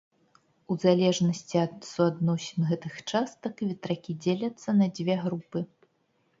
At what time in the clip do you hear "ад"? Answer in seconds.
1.65-1.75